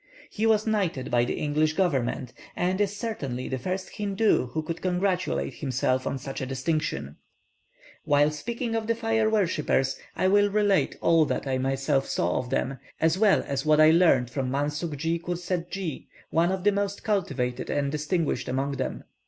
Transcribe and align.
He 0.31 0.47
was 0.47 0.65
knighted 0.65 1.11
by 1.11 1.25
the 1.25 1.35
English 1.37 1.73
government, 1.73 2.33
and 2.55 2.81
is 2.81 2.97
certainly 2.97 3.47
the 3.47 3.59
first 3.59 3.89
Hindoo 3.97 4.47
who 4.47 4.63
could 4.63 4.81
congratulate 4.81 5.53
himself 5.53 6.07
on 6.07 6.17
such 6.17 6.41
a 6.41 6.45
distinction. 6.47 7.17
While 8.03 8.31
speaking 8.31 8.73
of 8.73 8.87
the 8.87 8.95
Fire 8.95 9.29
worshippers, 9.29 9.97
I 10.15 10.27
will 10.27 10.49
relate 10.49 10.97
all 11.01 11.25
that 11.25 11.45
I 11.45 11.59
myself 11.59 12.07
saw 12.07 12.39
of 12.39 12.49
them, 12.49 12.79
as 12.99 13.19
well 13.19 13.43
as 13.45 13.63
what 13.63 13.79
I 13.79 13.91
learnt 13.91 14.31
from 14.31 14.49
Manuckjee 14.49 15.21
Cursetjee, 15.21 16.07
one 16.31 16.51
of 16.51 16.63
the 16.63 16.71
most 16.71 17.03
cultivated 17.03 17.69
and 17.69 17.91
distinguished 17.91 18.47
among 18.47 18.77
them. 18.77 19.03